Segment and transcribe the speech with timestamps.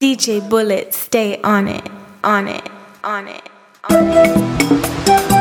[0.00, 1.84] DJ Bullet, stay on it,
[2.22, 2.70] on it,
[3.02, 3.42] on it,
[3.90, 5.37] on it.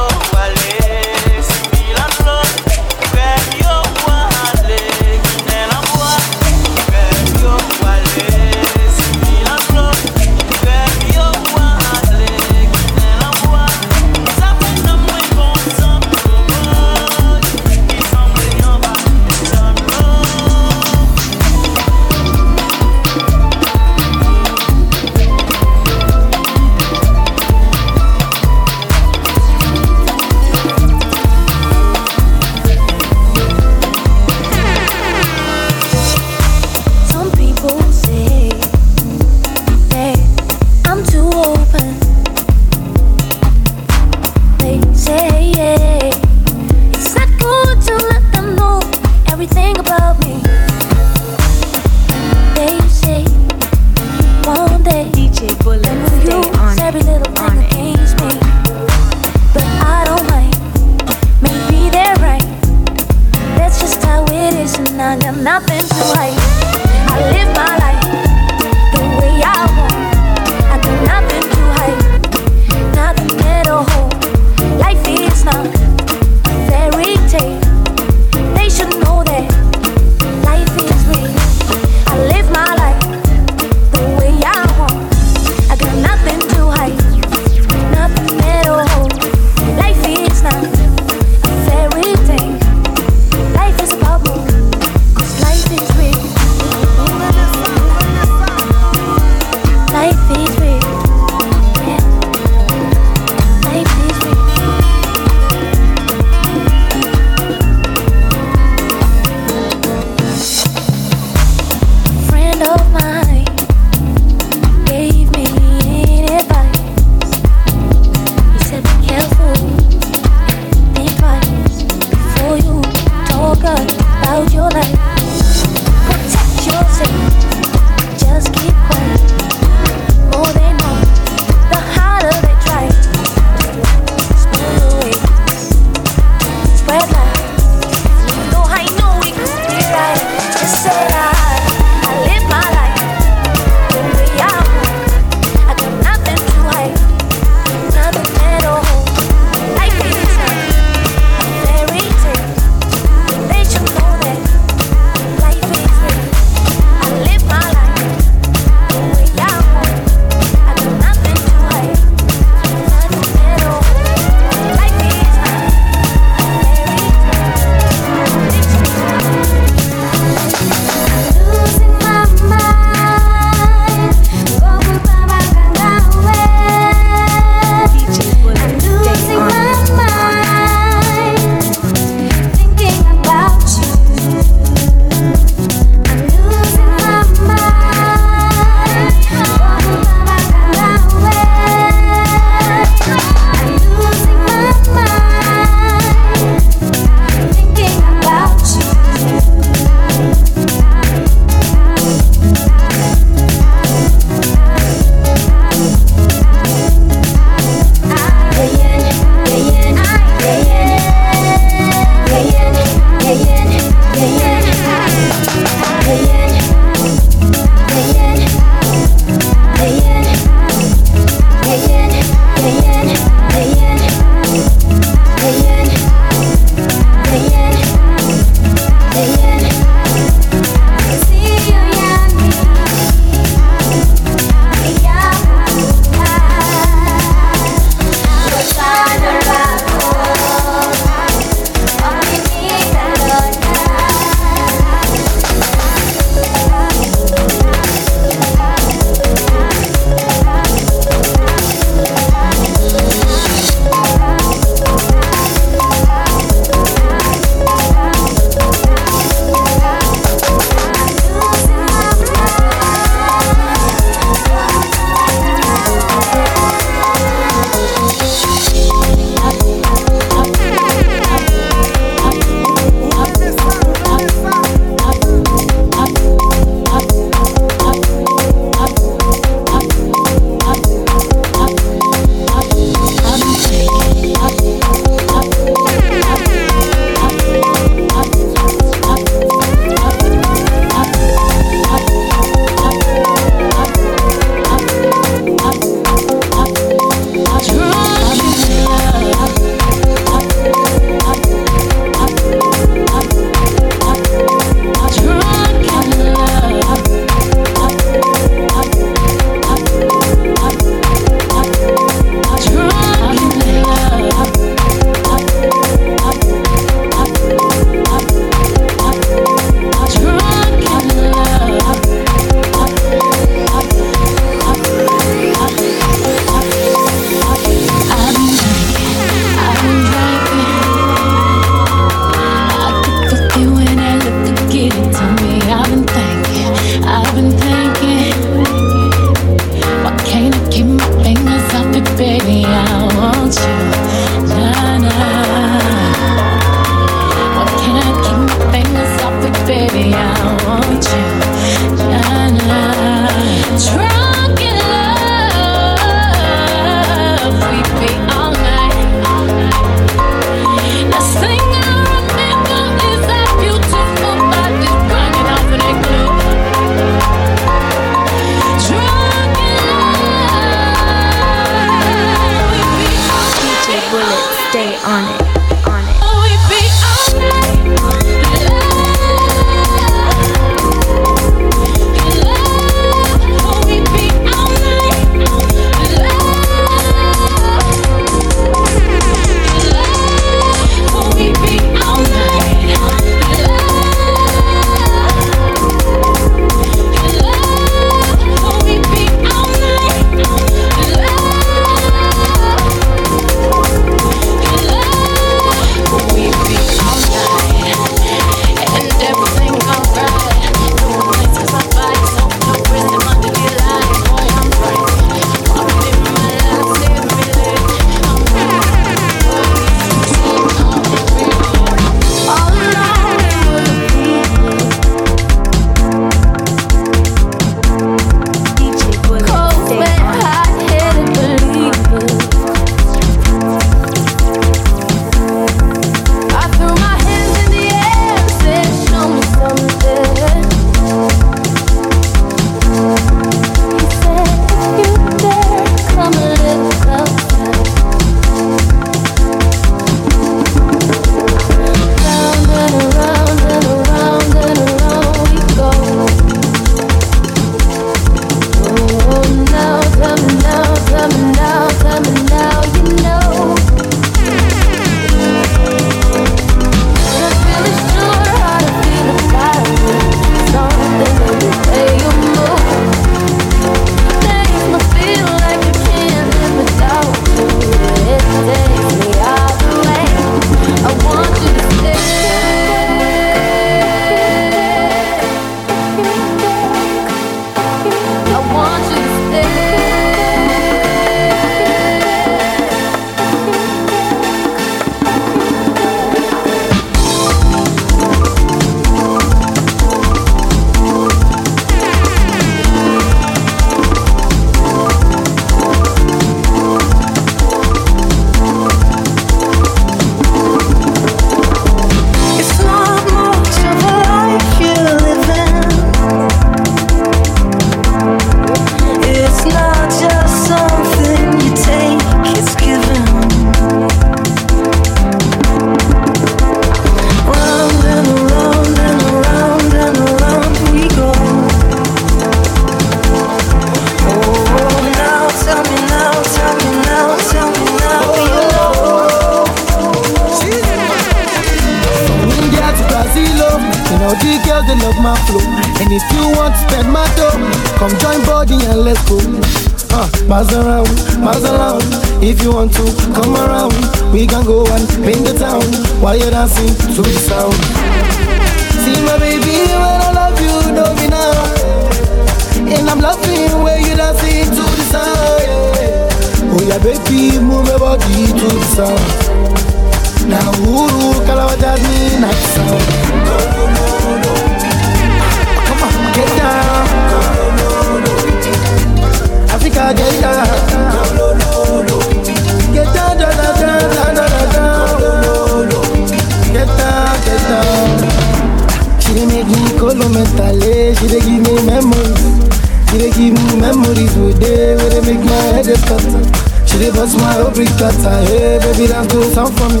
[597.80, 600.00] sweet daughter, hey baby, that's do sound for me.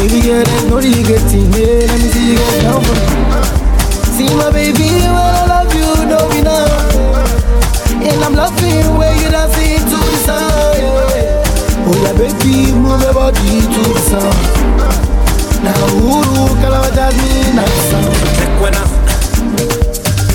[0.00, 1.52] Baby girl, there's no regretting.
[1.52, 3.04] hey, let me see you get down for me.
[4.16, 6.64] See my baby, when I love you, don't be now.
[8.00, 11.44] And I'm loving where you're dancing to the sound, yeah.
[11.84, 14.40] Oh yeah, baby, move your body to the sound.
[15.60, 18.16] Now, uru, kalawajaz me, nice sound.
[18.32, 18.84] Check when I...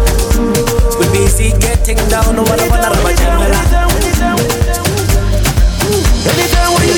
[1.36, 2.34] See getting down.
[2.34, 3.52] No matter what, I'm a general.
[6.24, 6.88] Anytime when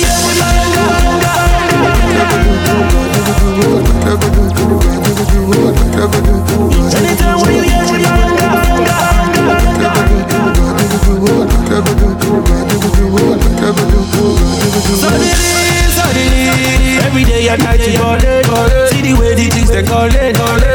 [17.02, 20.14] Every day and night you calling, see the way the things they calling,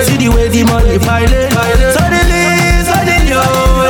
[0.03, 1.49] see the way the money piling.
[1.93, 2.72] Suddenly.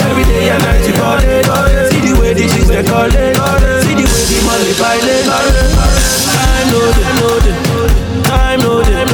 [0.10, 1.46] Every day and night you call it.
[1.92, 3.36] See the way the chicks they call it.
[3.84, 5.26] See the way the money pile it.
[6.34, 7.58] Time loaded, loaded.
[8.26, 9.08] Time loaded.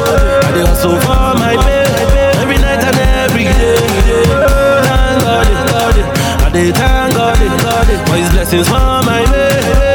[0.46, 1.86] I dey hustle for my pay.
[2.42, 3.78] Every night and every day.
[4.88, 6.08] Thank God it, God it.
[6.44, 8.00] I dey thank God it, God it.
[8.08, 9.89] For His blessings for my pay.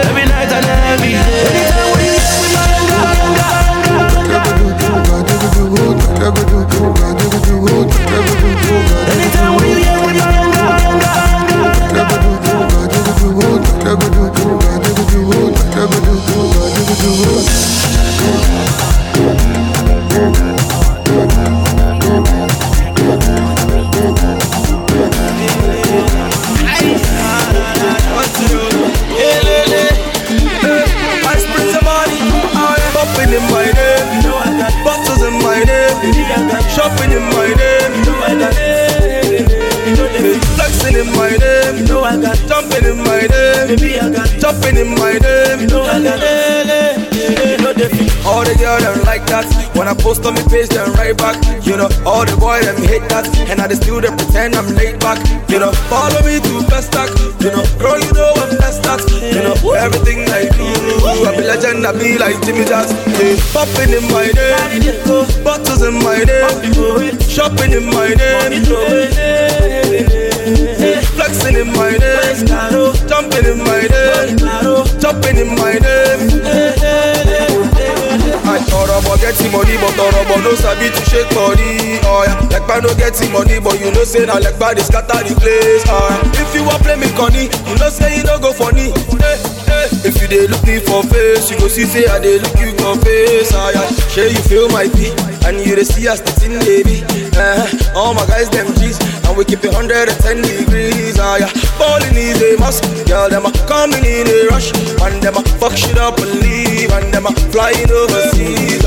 [84.14, 85.83] Say now like is scatter the place.
[85.90, 88.94] Yeah, if you want play me conny, you know say you no go funny.
[89.18, 89.87] Hey, hey.
[90.06, 92.71] If you dey look me for face, you go see say I dey look you
[92.78, 93.50] for face.
[93.50, 95.11] Oh yeah, sure you feel my beat,
[95.50, 97.02] and you dey see us the thing, baby.
[97.35, 97.66] Uh,
[97.99, 100.14] all my guys them G's, and we keep it 110
[100.47, 101.18] degrees.
[101.18, 102.87] Oh yeah, balling is a must.
[103.11, 104.71] Girl, them a coming in a rush,
[105.02, 108.78] and them a fuck shit up and leave, and them a flying overseas.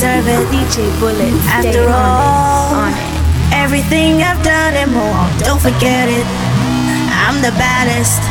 [0.00, 1.28] Deserve it, DJ Bullet.
[1.44, 2.92] After all, on.
[3.52, 6.24] Everything I've done and more, don't forget it.
[7.12, 8.24] I'm the baddest.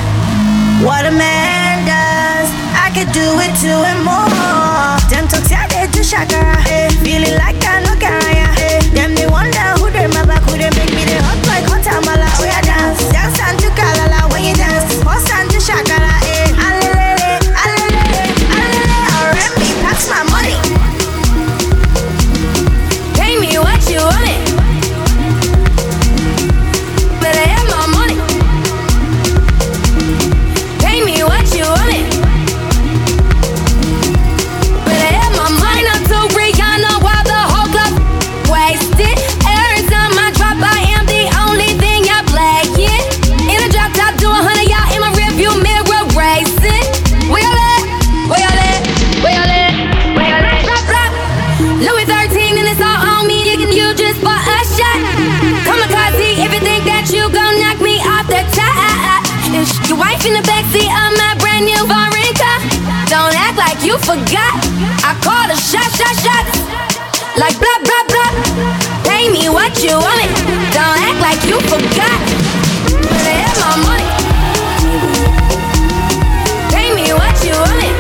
[0.82, 4.98] What a man does, I could do it too and more.
[5.14, 6.58] Them talks I did to shakara,
[7.06, 8.50] feeling like I know Karaya.
[8.98, 11.86] Them they wonder who they my back, who they make me they hot like hot
[11.86, 12.34] tamala.
[12.42, 14.19] We oh, are dance, dance and to kalala
[64.10, 64.58] forgot.
[65.06, 66.46] I call the shot, shot, shot.
[67.38, 68.32] Like blah, blah, blah.
[69.06, 70.34] Pay me what you want it.
[70.74, 72.18] Don't act like you forgot.
[73.06, 74.10] Better have my money.
[76.74, 77.96] Pay me what you want it.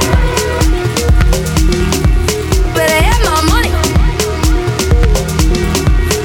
[3.30, 3.72] My money.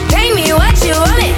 [0.08, 1.34] Pay me what you want it.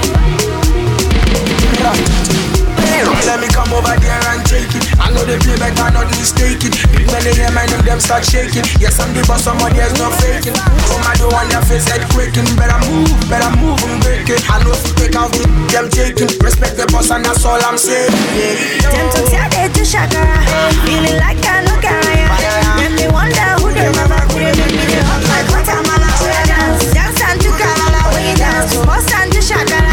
[3.26, 4.86] Let me come over there and take it.
[5.00, 6.85] I know they play better, not mistaken.
[7.06, 8.66] Big money here, my name them start shaking.
[8.82, 10.58] Yes, I'm the boss, somebody else not faking.
[10.90, 12.46] Come I do on their face, head quaking.
[12.58, 14.42] Better move, better move and break it.
[14.50, 16.26] I know if you take out the them taking.
[16.42, 18.10] Respect the boss, and that's all I'm saying.
[18.34, 18.90] Yeah.
[18.90, 20.34] Them to tell they to shakara.
[20.82, 22.26] Feeling like I know Karaya.
[22.74, 26.10] Then they wonder who they they make me they like what I'm on a
[26.42, 26.90] dance.
[26.90, 28.74] Dance and to Kalala when you dance.
[28.82, 29.85] Boss and to shakara.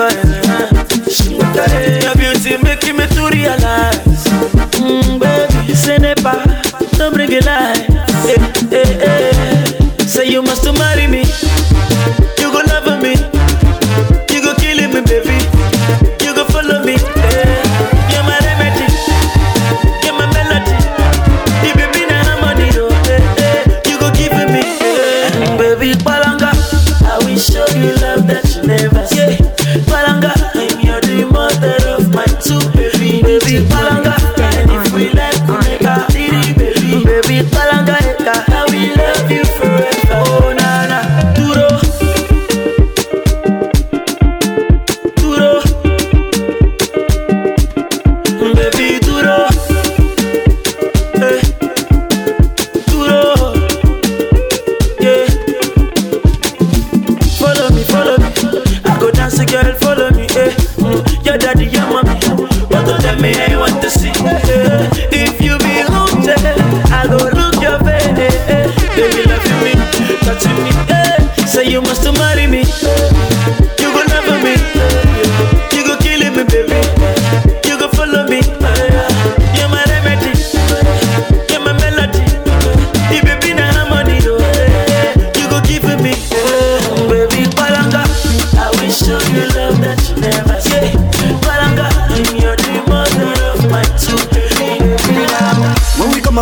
[0.00, 0.29] good.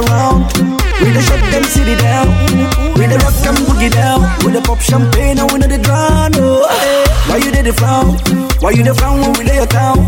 [0.04, 0.46] around.
[1.00, 2.26] We the shut them city down.
[2.98, 4.20] We the rock and boogie down.
[4.44, 6.32] We the pop champagne and we know the drown.
[6.34, 6.66] Oh.
[7.28, 8.16] Why you did the frown?
[8.60, 9.98] Why you the frown when we lay your town?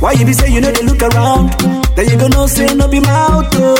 [0.00, 1.50] Why you be say you know they look around?
[1.96, 3.48] Then you gonna say no be mouth.
[3.54, 3.74] Oh,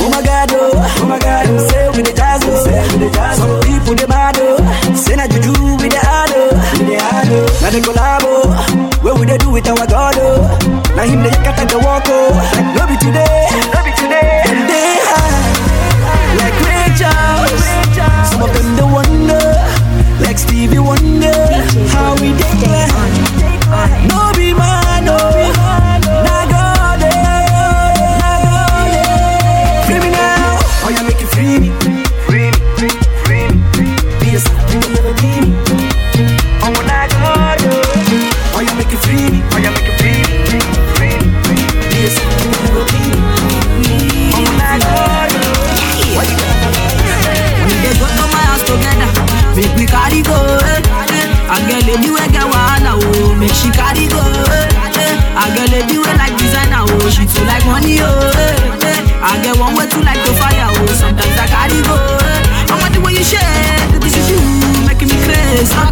[0.00, 0.70] oh my god, oh.
[0.76, 1.46] oh, my god.
[1.48, 1.66] Oh.
[1.68, 2.64] Say we the jazz, oh.
[2.64, 3.40] say we the jazz.
[3.40, 3.42] Oh.
[3.42, 4.58] Some people they mad, oh.
[4.94, 6.52] Say na juju we the hard, oh.
[6.78, 7.28] we the hard.
[7.32, 7.60] Oh.
[7.64, 8.32] Now they collabo.
[8.44, 9.00] Oh.
[9.02, 10.46] Where we they do with our god, oh.
[10.94, 12.30] Now him they cut at the walk, oh.
[12.54, 14.37] Like no be today, no be today.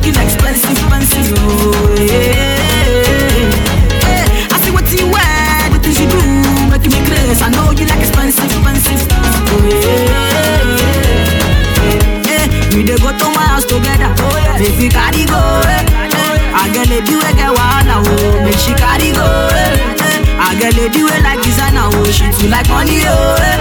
[0.07, 1.35] looking expensive, expensive.
[1.39, 2.55] Oh, yeah.
[4.07, 6.19] Hey, I see what you wear, the things you do,
[6.71, 7.43] making me crazy.
[7.43, 9.03] I know you like expensive, expensive.
[9.51, 10.77] Oh, yeah.
[12.23, 14.15] Hey, we dey go to my house together.
[14.19, 14.59] Oh, yeah.
[14.59, 15.41] Baby, carry go.
[15.67, 15.83] Eh.
[16.55, 18.03] I get a do get one now.
[18.45, 19.27] Make she carry go.
[19.27, 20.39] Eh.
[20.39, 21.91] I get a do like designer.
[21.91, 23.03] Oh, she too like money.
[23.05, 23.59] Oh, eh.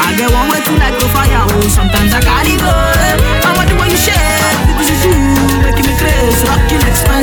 [0.00, 1.44] I get one way too like go fire.
[1.52, 2.72] Oh, sometimes I carry go.
[2.72, 3.55] Eh.
[7.16, 7.22] Yeah.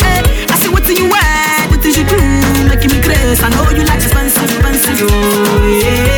[0.00, 3.44] Hey, I see what you wear, what you do, making me crazy.
[3.44, 5.82] I know you like fancy, fancy food.
[5.82, 6.17] Yeah.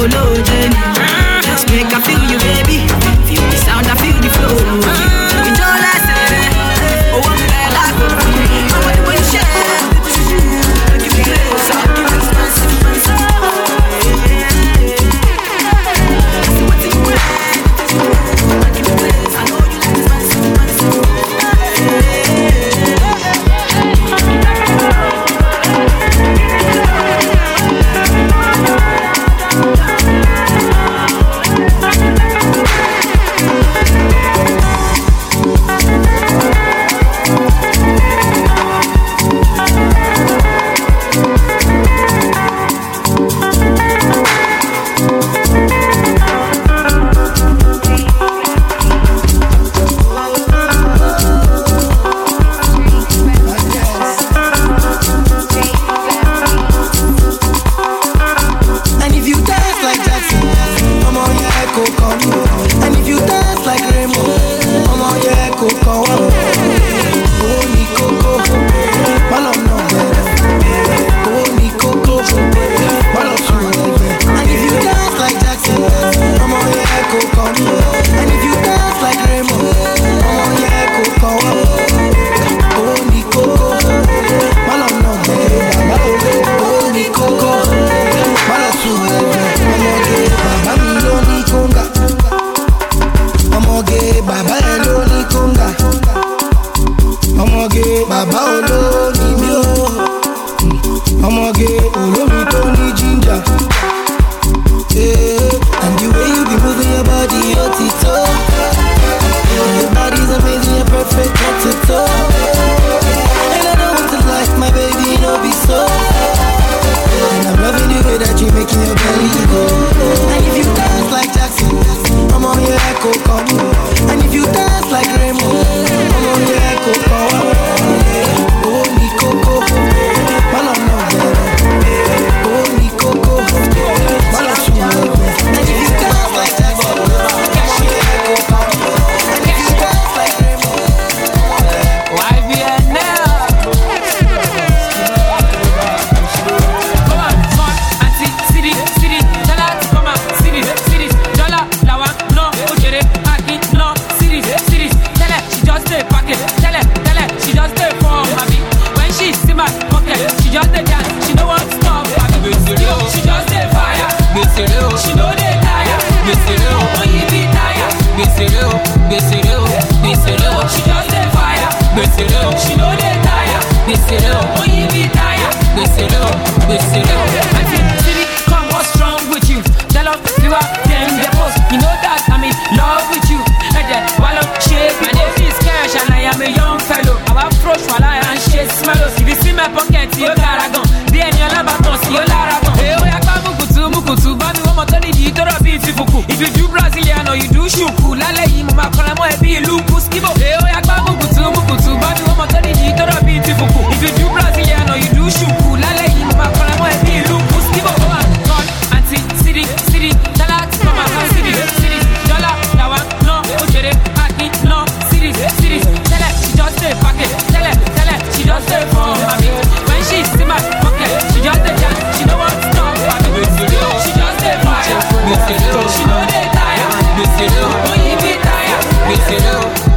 [0.00, 0.39] colores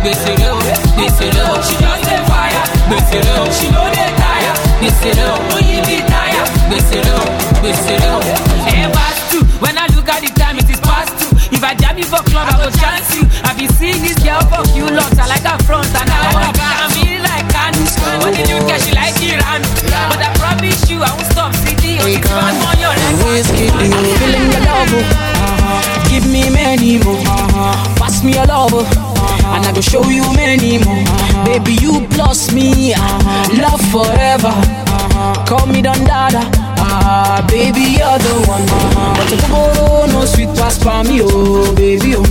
[0.04, 2.64] She just stay fire,
[3.56, 4.54] she know they tire,
[5.56, 6.50] oh you be tired.
[8.68, 9.44] Hey, past two.
[9.64, 11.32] When I look at the time, it is past two.
[11.56, 13.24] If I jam you for club, I go chance you.
[13.48, 15.18] I be seeing this girl fuck you lots.
[15.18, 16.84] I like her front and I like her back.
[16.84, 17.44] I mean like.
[18.24, 18.82] What did you get?
[18.82, 19.62] She like Iran.
[19.88, 21.54] But I promise you, I won't stop.
[21.56, 22.94] CD, it's fun on your
[23.32, 25.33] whiskey, I'm feeling your love.
[26.14, 27.18] Give me many more.
[27.98, 28.74] Pass me your love.
[28.74, 31.04] And I go show you many more.
[31.46, 32.94] Baby, you plus me.
[33.58, 34.54] Love forever.
[35.50, 36.42] Call me Don Dada.
[36.86, 38.66] Ah, baby, you're the one.
[39.18, 42.24] But the Kogoro no sweet pass for me, oh, baby, oh.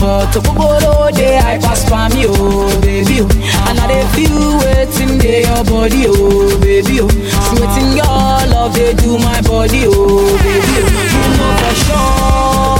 [0.00, 3.28] But the Kogoro they I pass for me, oh, baby, oh.
[3.68, 7.08] And I they feel waiting there your body, oh, baby, oh.
[7.52, 11.06] Sweating your love, they do my body, oh, baby, oh.
[11.14, 12.77] You know for sure,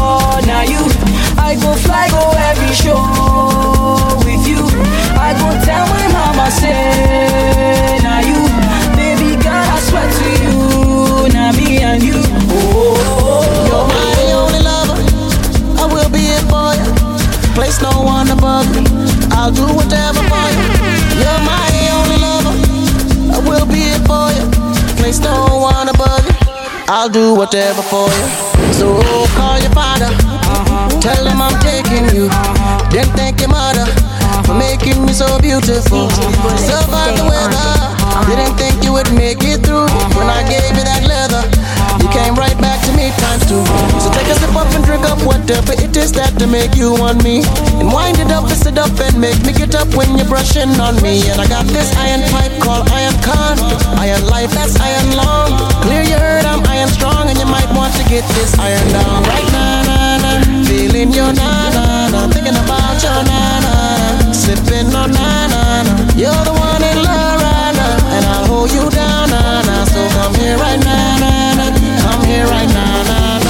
[0.48, 0.80] now you.
[1.36, 2.98] I go fly, go every show
[4.24, 4.64] with you.
[5.26, 8.40] I go tell my mama, say, now you.
[8.96, 12.18] Baby girl, I swear to you, now me and you.
[12.50, 14.98] Oh, You're my only lover.
[15.80, 16.88] I will be it for you.
[17.54, 18.82] Place no one above me.
[19.32, 20.64] I'll do whatever for you.
[21.20, 22.54] You're my only lover.
[23.36, 24.44] I will be it for you.
[24.96, 26.34] Place no one above you.
[26.90, 28.26] I'll do whatever for you.
[28.72, 29.00] So
[29.36, 30.37] call your father.
[31.00, 32.28] Tell him I'm taking you.
[32.90, 36.10] Then thank your mother uh, for making me so beautiful.
[36.58, 37.68] Survive the weather.
[38.28, 39.86] Didn't think you would make it through
[43.16, 43.48] times.
[43.48, 46.92] So take a sip up and drink up whatever it is that to make you
[46.92, 47.42] want me.
[47.80, 50.68] And wind it up, twist it up, and make me get up when you're brushing
[50.80, 51.24] on me.
[51.30, 53.56] And I got this iron pipe called iron con.
[53.98, 55.56] Iron life, that's iron long.
[55.86, 59.22] Clear your heard, I'm iron strong, and you might want to get this iron down
[59.24, 59.82] right now.
[59.88, 60.66] Nah, nah.
[60.68, 65.62] Feeling your na na na, thinking about your na na na, sipping on na na
[65.86, 65.92] na.
[66.14, 69.84] You're the one in love right now, and I'll hold you down na na.
[69.88, 71.57] So come here right now, na na.
[72.28, 73.47] Here right now, na na.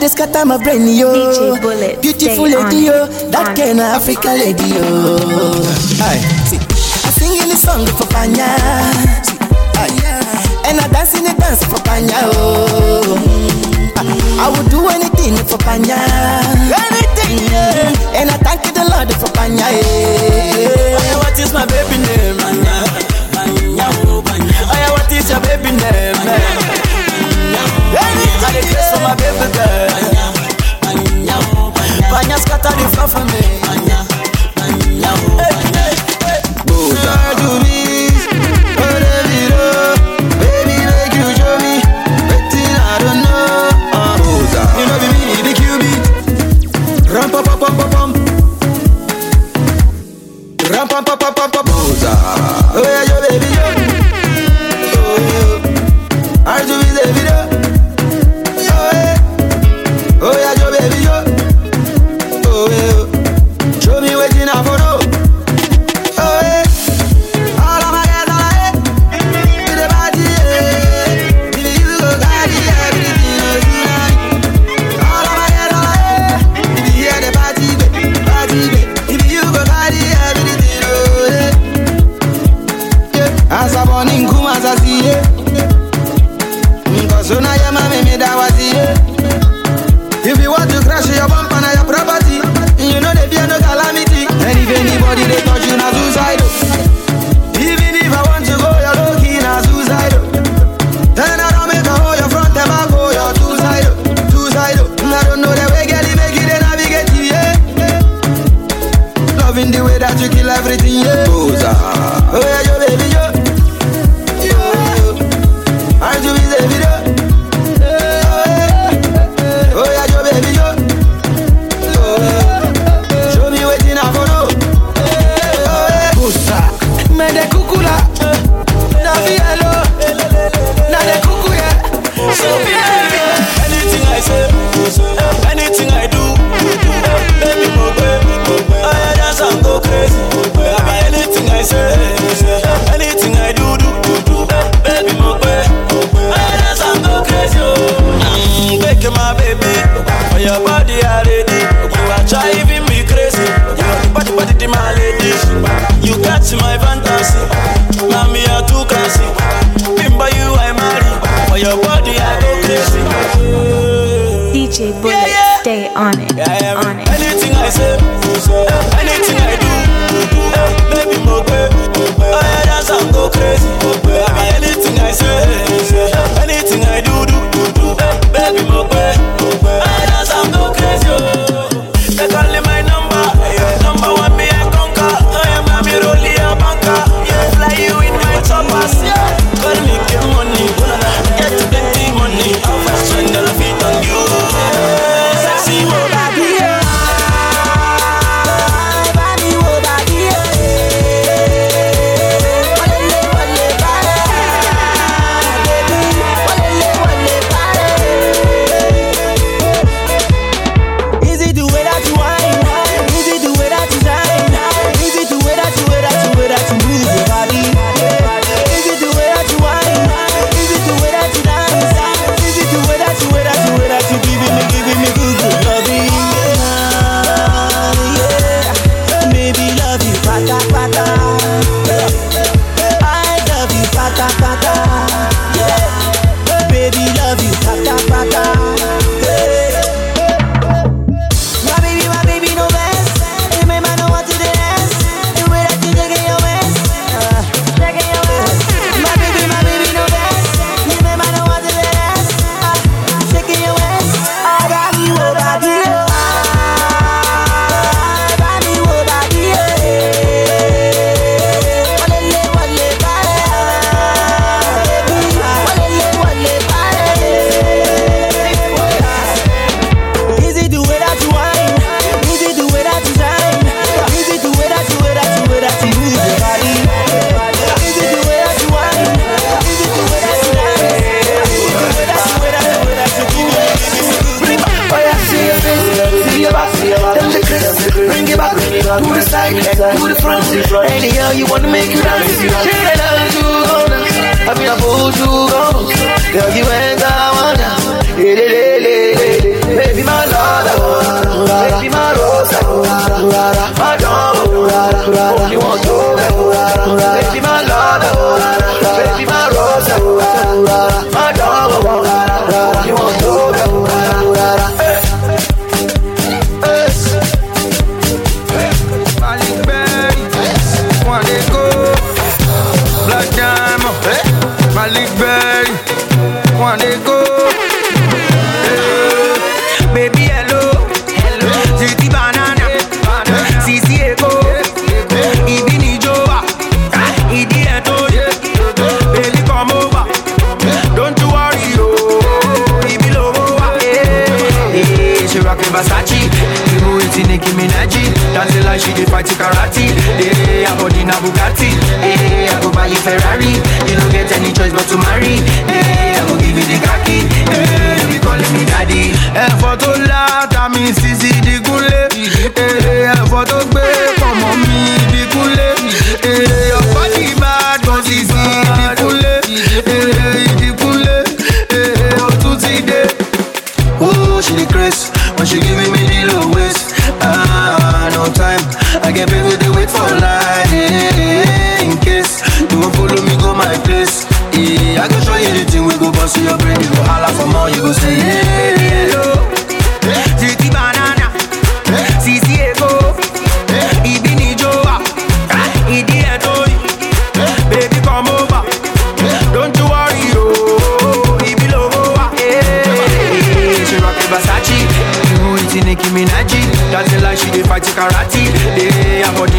[0.00, 1.58] dey scatter my brain yo.
[1.60, 5.18] Bullet, Beautiful lady yo, that kind of African lady yo.
[6.02, 6.18] Hi.
[6.46, 8.48] See, I singing the song for Panya.
[9.24, 9.36] See,
[10.68, 13.16] and I dance in the dance for Panya oh.
[13.96, 14.04] I,
[14.44, 15.96] I would do anything for Panya.
[16.68, 18.20] Anything yeah.
[18.20, 19.64] And I thank you the Lord for Panya.
[19.64, 20.98] Yeah.
[21.00, 22.36] Hey, what is my baby name?
[22.36, 22.76] Panya,
[23.32, 24.52] Panya, oh, Panya.
[24.68, 26.14] Hey, what is your baby name?
[26.16, 26.67] Panya.
[27.94, 29.88] Anytime I the taste for my baby girl.
[32.10, 33.67] Panya scatter the floor for me.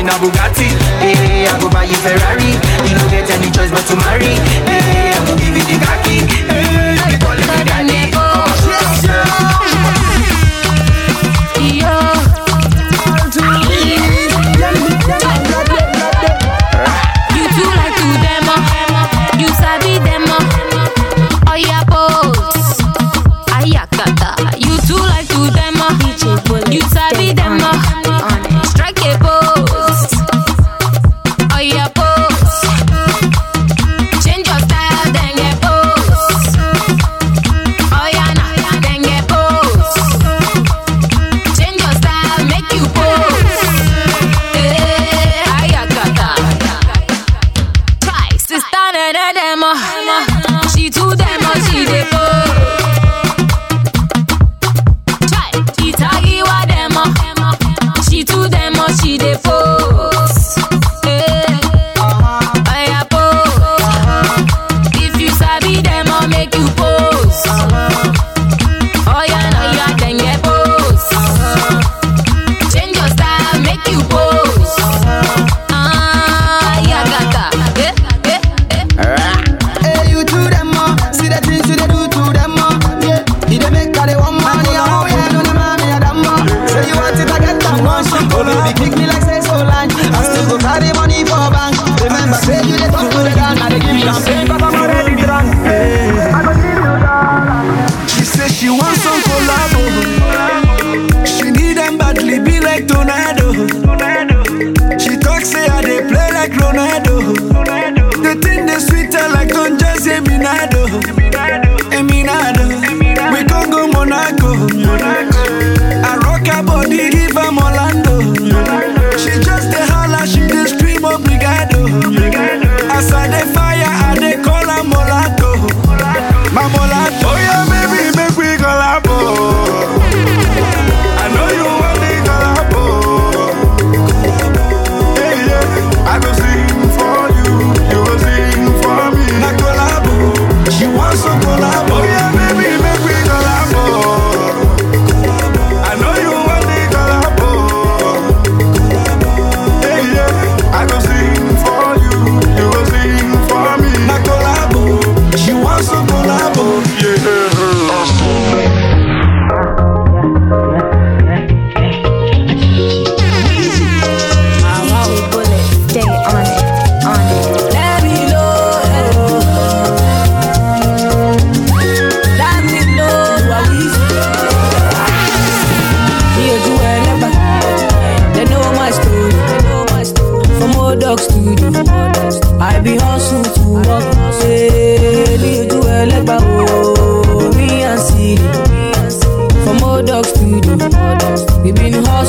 [0.10, 0.68] a Bugatti.
[0.99, 2.57] Hey, I go buy you Ferrari.
[2.88, 4.34] You don't get any choice but to marry.
[4.66, 6.48] Hey, I go give you the khaki.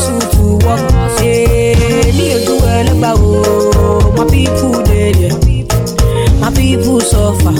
[0.01, 0.91] hustle to work.
[1.19, 1.75] Hey,
[2.17, 5.13] me do well about my people there.
[5.17, 6.41] Yeah.
[6.41, 7.53] My people suffer.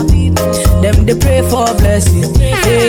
[0.81, 2.35] Them they pray for blessing.
[2.41, 2.80] Hey,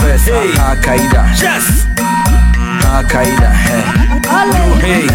[0.00, 0.52] pesa hey.
[0.56, 1.86] ha kaida yes.
[2.82, 3.82] ha kaida hey.
[4.84, 5.06] hey.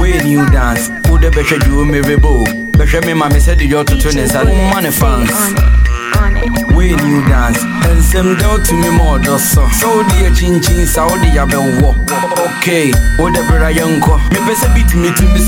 [0.00, 2.44] when you dance wode bɛhwɛ you me rebo
[2.78, 5.83] bɛhwɛ me ma me sɛ de yɛ ɔtoto ne nsa no ma ne fans
[6.84, 11.90] radio dance ɛnsɛm da wotumi ma ɔdɔ sɔ chin wodeɛ kyinkyin sa wode yɛabɛwɔ
[12.44, 15.40] okay wode bera yɛnkɔ mepɛ sɛ bitumi tumi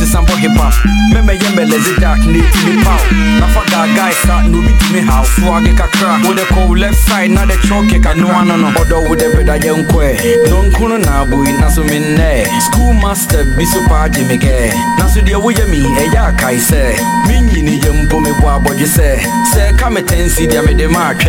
[1.12, 3.00] Me me yembe mɛlɛze dark na ɛtumi paw
[3.40, 7.54] nafa gaagae sa na obitumi hawfoɔ age kakra wode kɔ wo left side na de
[7.54, 11.24] kyɛwke kakra no no ɔdɔ wode bera yɛnkɔ ɛ nonkono na
[11.60, 15.66] na so mennɛ school master bi so paa gye me kɛ na so deɛ say.
[15.70, 16.96] mi ɛyɛ akae sɛ
[17.28, 19.20] menyini yɛ mpo mebɔ abɔdwe sɛ
[19.52, 21.25] sɛ me tansi deɛ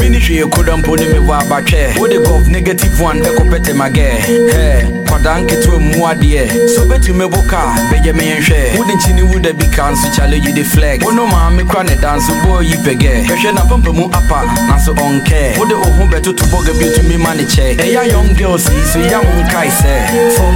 [0.00, 1.94] Ministry you couldn't put me about care.
[2.00, 4.16] With the golf negative one, a competitive my girl.
[4.20, 5.05] Hey.
[5.16, 6.68] Kwada nketewa mu adeɛ.
[6.68, 8.76] So betu me boka, bɛgye me nhwɛ.
[8.76, 11.04] Wo de nkyini wo da bi kan so chale you the flex.
[11.04, 13.26] Wo no ma me kra ne dance boy yi pɛgɛ.
[13.26, 15.58] Hwehwɛ na pampa mu apa, na so ɔnkɛ.
[15.58, 16.72] Wo de wo ho bɛtoto bɔga
[17.08, 17.76] bi ma ne kyɛ.
[17.78, 19.94] Ɛyɛ young girls yi so ya wo nkae sɛ.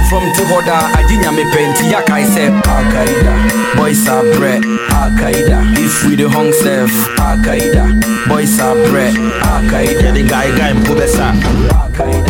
[0.09, 2.61] From te hɔ da, agye nyame pɛ nti ya kae sɛ.
[2.61, 4.61] Akaida, boys are bred.
[4.89, 6.91] Akaida, if we the hung self.
[7.17, 7.97] Akaida,
[8.27, 9.15] boys are bred.
[9.41, 11.33] Akaida, the guy guy mpo bɛsa.
[11.69, 12.20] Akaida,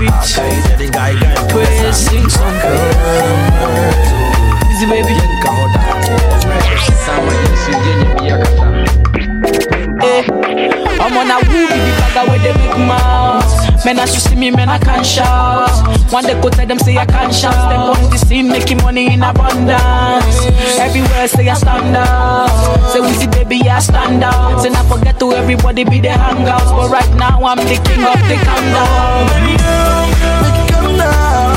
[0.00, 0.40] bitch.
[0.90, 1.42] Gaika
[4.90, 5.19] baby,
[13.84, 15.70] Men as you see me, men I can't shout.
[16.12, 17.54] One day go tell them say I can't shout.
[17.54, 20.36] Step on the scene, making money in abundance.
[20.78, 22.92] Everywhere say I stand out.
[22.92, 24.60] Say we see baby I stand out.
[24.60, 26.70] Say not forget to everybody be the hangouts.
[26.76, 29.28] But right now I'm the king of the countdown.
[30.70, 31.54] Come down.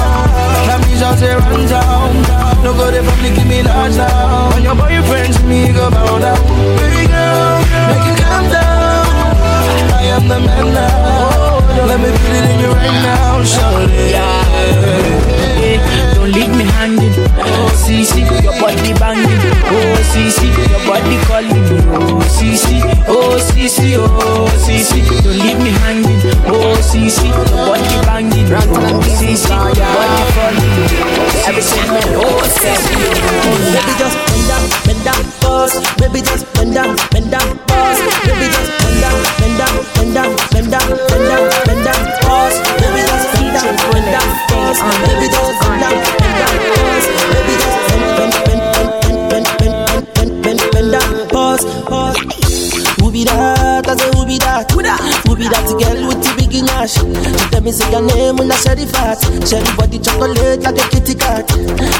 [0.67, 2.63] That means I'll say run down.
[2.63, 4.49] No go there from Nicki Minaj now.
[4.53, 6.39] When your boyfriends me go bow down.
[6.79, 7.59] Baby girl,
[7.91, 9.11] make it come down.
[9.91, 11.22] I am the man now.
[11.73, 14.13] Let me put it in you right now, shawty.
[15.63, 15.77] Eh,
[16.15, 17.13] Don't leave me hanging.
[17.37, 19.41] Oh, CC, your body banging.
[19.67, 21.65] Oh, CC, your body calling.
[21.93, 25.03] Oh, CC, oh, CC, oh, CC.
[25.23, 26.21] Don't leave me hanging.
[26.47, 28.47] Oh, CC, your body banging.
[28.53, 30.73] Oh, CC, your body calling.
[31.47, 32.87] Everything, oh, CC.
[33.73, 34.65] Baby just bend down,
[35.63, 35.95] bend down, pause.
[35.97, 37.99] Baby just bend down, bend down, pause.
[38.25, 42.57] Baby just bend down, bend down, bend down, bend down, bend down, bend down, pause.
[42.79, 44.79] Baby just bend down, bend down, pause.
[45.07, 47.07] Baby just bend down, bend down, pause.
[47.33, 52.17] Baby just bend, bend, bend, bend, bend, bend, bend, bend, bend, bend down, pause, pause.
[52.99, 53.82] Who be that?
[53.93, 54.65] I say who be that?
[54.73, 54.97] Who that?
[55.29, 56.97] Who be that girl with the big nash?
[56.97, 59.21] She tell me say your name when I share the fat.
[59.45, 61.45] Share the body chocolate like a kitty cat.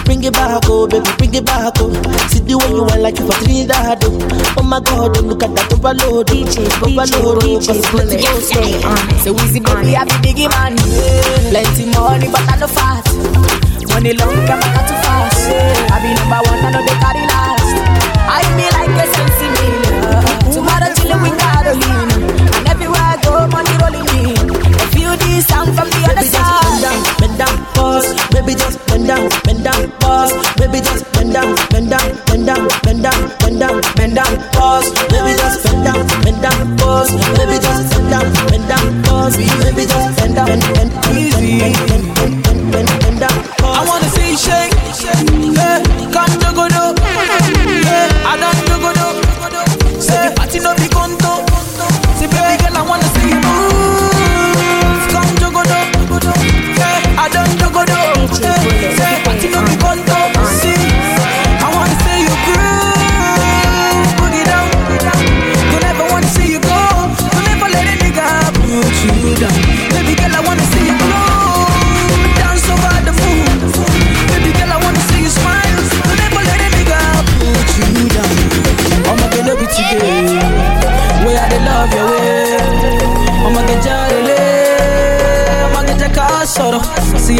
[0.01, 1.93] Bring it back, oh baby, bring it back, oh.
[2.33, 4.57] See the way you want like you for Trinidad, oh.
[4.57, 6.33] Oh my God, oh, look at that overload.
[6.33, 8.65] DJ, overload, DJ, 'cause it's Bullet, letting go slow.
[8.65, 9.19] stay on it.
[9.21, 10.73] So easy, baby, I be biggie man.
[11.53, 13.05] Plenty money, but I no fat.
[13.93, 15.45] Money long, come back too fast.
[15.93, 17.69] I be number one, I know they carry last.
[18.25, 19.93] I be like a sensi million.
[20.49, 22.15] Tomorrow chillin' with Carolina.
[22.59, 24.35] And everywhere I go, money rolling in.
[24.75, 26.83] I feel this sound from the other Baby just bend side.
[26.83, 28.07] down, bend down, pause.
[28.35, 30.33] Baby just bend down, bend down, pause.
[30.59, 34.87] Baby just bend down, bend down, bend down, bend down, bend down, bend down, pause.
[35.07, 37.11] Baby just bend down, bend down, pause.
[37.39, 39.35] Baby just bend down, bend down, pause.
[39.37, 41.92] Baby just bend down, bend, bend, bend, bend, bend, bend, bend,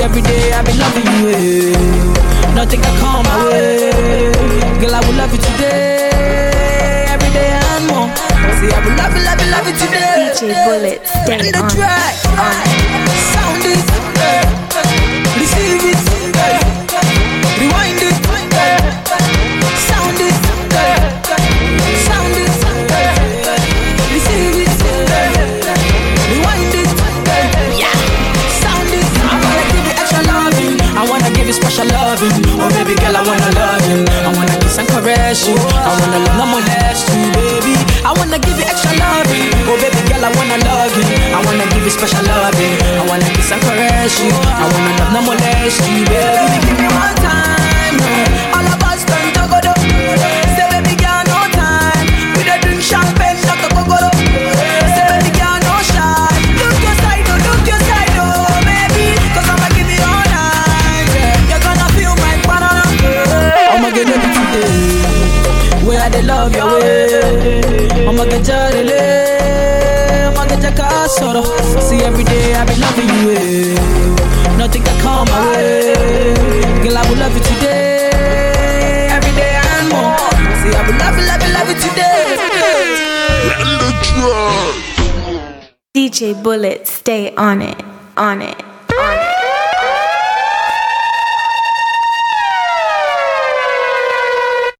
[0.04, 1.30] every day I've been loving you.
[1.32, 2.54] Yeah.
[2.54, 3.90] Nothing can come my way.
[4.80, 7.08] Girl, I will love you today.
[7.08, 8.10] Every day and more.
[8.60, 10.32] See, I will love you, love you, love you today.
[10.36, 11.12] DJ Bullets.
[11.26, 12.23] Bring it on.
[88.18, 88.53] on it.